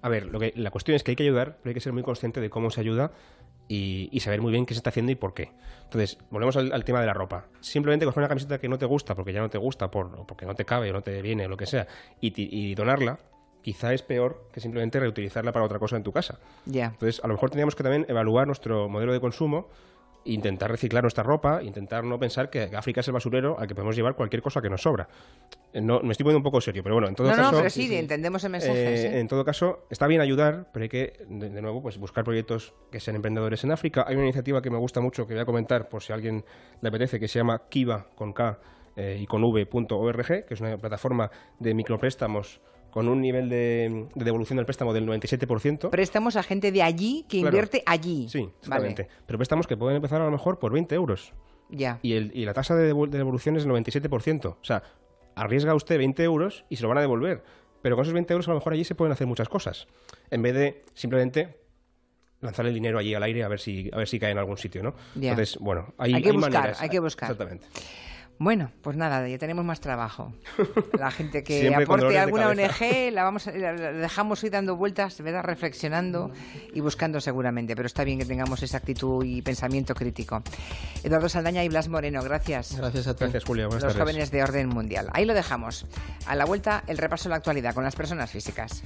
A 0.01 0.09
ver, 0.09 0.27
lo 0.27 0.39
que, 0.39 0.53
la 0.55 0.71
cuestión 0.71 0.95
es 0.95 1.03
que 1.03 1.11
hay 1.11 1.17
que 1.17 1.25
ayudar, 1.25 1.57
pero 1.61 1.71
hay 1.71 1.75
que 1.75 1.81
ser 1.81 1.93
muy 1.93 2.05
consciente 2.05 2.41
de 2.41 2.51
cómo 2.51 2.71
se 2.71 2.81
ayuda 2.81 3.11
y, 3.67 4.09
y 4.13 4.21
saber 4.21 4.41
muy 4.41 4.53
bien 4.53 4.65
qué 4.65 4.75
se 4.75 4.79
está 4.79 4.91
haciendo 4.91 5.11
y 5.11 5.17
por 5.17 5.35
qué. 5.35 5.51
Entonces, 5.83 6.19
volvemos 6.31 6.57
al, 6.57 6.73
al 6.73 6.85
tema 6.85 7.01
de 7.01 7.07
la 7.07 7.15
ropa. 7.15 7.47
Simplemente 7.61 8.07
coger 8.07 8.21
una 8.21 8.29
camiseta 8.29 8.59
que 8.59 8.69
no 8.69 8.79
te 8.79 8.87
gusta, 8.87 9.17
porque 9.17 9.33
ya 9.33 9.41
no 9.41 9.51
te 9.51 9.59
gusta, 9.59 9.91
por, 9.91 10.25
porque 10.25 10.47
no 10.47 10.55
te 10.55 10.65
cabe 10.65 10.91
o 10.91 10.93
no 10.93 11.03
te 11.03 11.21
viene 11.21 11.47
o 11.47 11.49
lo 11.49 11.57
que 11.57 11.67
sea, 11.67 11.89
y, 12.21 12.33
y 12.37 12.75
donarla, 12.77 13.19
quizá 13.63 13.93
es 13.93 14.03
peor 14.03 14.45
que 14.53 14.61
simplemente 14.61 14.99
reutilizarla 15.01 15.53
para 15.53 15.65
otra 15.65 15.79
cosa 15.79 15.97
en 15.97 16.03
tu 16.03 16.13
casa. 16.13 16.39
Ya. 16.67 16.87
Entonces, 16.87 17.21
a 17.23 17.27
lo 17.29 17.35
mejor 17.35 17.51
tendríamos 17.51 17.75
que 17.75 17.83
también 17.83 18.07
evaluar 18.09 18.47
nuestro 18.47 18.89
modelo 18.89 19.13
de 19.13 19.21
consumo, 19.21 19.69
intentar 20.25 20.71
reciclar 20.71 21.03
nuestra 21.03 21.23
ropa, 21.25 21.63
intentar 21.63 22.05
no 22.05 22.19
pensar 22.19 22.51
que 22.51 22.65
África 22.77 23.01
es 23.01 23.09
el 23.09 23.15
basurero 23.15 23.59
al 23.59 23.67
que 23.67 23.75
podemos 23.75 23.97
llevar 23.97 24.15
cualquier 24.15 24.43
cosa 24.43 24.61
que 24.61 24.69
nos 24.69 24.83
sobra. 24.83 25.09
Eh, 25.73 25.81
No, 25.81 26.01
me 26.01 26.13
estoy 26.13 26.25
poniendo 26.25 26.39
un 26.41 26.43
poco 26.43 26.61
serio, 26.61 26.83
pero 26.83 26.95
bueno, 26.97 27.09
en 27.09 27.15
todo 27.15 27.29
No, 27.31 27.37
caso... 27.37 27.53
no, 27.53 27.57
pero 27.59 27.71
sí, 27.71 27.95
entendemos 27.95 28.45
el 28.45 28.51
mensaje. 28.51 28.95
Eh, 28.95 28.99
sí. 28.99 29.17
En 29.19 29.29
todo 29.29 29.45
caso, 29.47 29.87
está 29.89 30.07
bien 30.07 30.21
ayudar, 30.21 30.69
pero 30.75 30.83
hay 30.83 30.89
que, 30.91 31.15
de, 31.27 31.49
de 31.49 31.63
nuevo, 31.63 31.81
pues 31.81 31.97
buscar 31.97 32.23
proyectos 32.23 32.75
que 32.91 33.01
sean 33.01 33.17
emprendedores 33.17 33.65
en 33.65 33.73
África. 33.73 34.05
Hay 34.07 34.15
una 34.15 34.25
iniciativa 34.25 34.61
que 34.61 34.69
me 34.71 34.77
gusta 34.79 35.01
mucho, 35.01 35.27
que 35.27 35.33
voy 35.33 35.43
a 35.43 35.47
comentar 35.47 35.89
por 35.89 36.03
si 36.03 36.13
a 36.13 36.17
alguien 36.17 36.45
le 36.83 36.89
apetece, 36.91 37.19
que 37.19 37.27
se 37.27 37.39
llama 37.39 37.63
Kiva 37.71 38.09
con 38.15 38.35
K 38.35 38.59
eh, 38.97 39.17
y 39.21 39.27
con 39.27 39.43
V.org, 39.43 40.27
que 40.47 40.53
es 40.55 40.61
una 40.61 40.77
plataforma 40.77 41.31
de 41.59 41.73
micropréstamos 41.73 42.61
con 42.91 43.09
un 43.09 43.21
nivel 43.21 43.49
de, 43.49 44.07
de 44.15 44.25
devolución 44.25 44.57
del 44.57 44.67
préstamo 44.67 44.93
del 44.93 45.07
97%. 45.07 45.91
Préstamos 45.91 46.37
a 46.37 46.43
gente 46.43 46.73
de 46.73 46.83
allí 46.83 47.25
que 47.29 47.39
Claro. 47.41 47.49
invierte 47.57 47.83
allí. 47.87 48.27
Sí, 48.29 48.39
Vale, 48.41 48.53
exactamente. 48.61 49.09
Pero 49.27 49.39
préstamos 49.39 49.67
que 49.67 49.77
pueden 49.77 49.97
empezar 49.97 50.21
a 50.21 50.25
lo 50.25 50.31
mejor 50.31 50.59
por 50.59 50.73
20 50.73 50.95
euros. 50.95 51.33
ya. 51.69 51.99
Y, 52.03 52.15
el- 52.15 52.33
y 52.35 52.45
la 52.45 52.53
tasa 52.53 52.75
de, 52.75 52.93
devol- 52.93 53.11
de 53.11 53.19
devolución 53.19 53.57
es 53.57 53.65
el 53.65 53.71
97%. 53.71 54.47
O 54.47 54.65
sea, 54.65 54.83
arriesga 55.37 55.75
usted 55.75 55.99
20 55.99 56.23
euros 56.25 56.65
y 56.69 56.77
se 56.77 56.83
lo 56.83 56.89
van 56.89 56.99
a 56.99 57.01
devolver. 57.03 57.45
Pero 57.83 57.95
con 57.97 58.03
esos 58.03 58.13
20 58.13 58.33
euros 58.35 58.49
a 58.49 58.51
lo 58.51 58.57
mejor 58.57 58.73
allí 58.73 58.85
se 58.85 58.95
pueden 58.95 59.13
hacer 59.13 59.27
muchas 59.27 59.49
cosas. 59.49 59.87
En 60.31 60.43
vez 60.43 60.55
de 60.55 60.83
simplemente 60.95 61.57
lanzar 62.41 62.67
el 62.67 62.75
dinero 62.75 62.99
allí 62.99 63.15
al 63.15 63.23
aire 63.23 63.45
a 63.45 63.49
ver 63.49 63.61
si, 63.61 63.89
a 63.93 63.97
ver 63.99 64.09
si 64.09 64.19
cae 64.19 64.33
en 64.33 64.39
algún 64.39 64.57
sitio, 64.59 64.83
¿no? 64.83 64.95
Ya. 65.15 65.31
Entonces, 65.31 65.59
bueno, 65.61 65.95
hay, 65.99 66.15
Hay 66.15 66.23
que 66.23 66.33
buscar, 66.33 66.53
maneras. 66.53 66.81
hay 66.81 66.89
que 66.89 66.99
buscar. 67.01 67.31
Exactamente. 67.31 67.67
Bueno, 68.43 68.71
pues 68.81 68.97
nada, 68.97 69.29
ya 69.29 69.37
tenemos 69.37 69.67
más 69.67 69.81
trabajo. 69.83 70.33
La 70.99 71.11
gente 71.11 71.45
que 71.45 71.61
Siempre 71.61 71.85
aporte 71.85 72.19
alguna. 72.19 72.49
ONG, 72.49 73.13
la 73.13 73.23
vamos 73.23 73.47
a- 73.47 73.53
la 73.53 73.75
dejamos 73.75 74.43
ir 74.45 74.51
dando 74.51 74.77
vueltas, 74.77 75.21
¿verdad? 75.21 75.43
reflexionando 75.45 76.31
y 76.73 76.81
buscando 76.81 77.21
seguramente, 77.21 77.77
pero 77.77 77.87
está 77.87 78.03
bien 78.03 78.19
que 78.19 78.25
tengamos 78.25 78.63
esa 78.63 78.79
actitud 78.79 79.23
y 79.27 79.43
pensamiento 79.43 79.95
crítico. 79.95 80.43
Eduardo 81.05 81.29
Saldaña 81.29 81.63
y 81.65 81.69
Blas 81.69 81.89
Moreno, 81.89 82.23
gracias. 82.23 82.77
Gracias 82.79 83.07
a 83.09 83.15
ti. 83.15 83.25
Gracias, 83.25 83.45
Julia. 83.45 83.67
Buenas 83.67 83.85
Los 83.85 83.93
tardes. 83.93 84.09
jóvenes 84.11 84.31
de 84.31 84.43
orden 84.43 84.69
mundial. 84.71 85.11
Ahí 85.13 85.27
lo 85.27 85.35
dejamos. 85.35 85.85
A 86.27 86.35
la 86.35 86.47
vuelta, 86.47 86.83
el 86.87 86.97
repaso 86.97 87.25
de 87.25 87.31
la 87.31 87.37
actualidad 87.37 87.75
con 87.75 87.85
las 87.85 87.95
personas 87.95 88.31
físicas. 88.31 88.83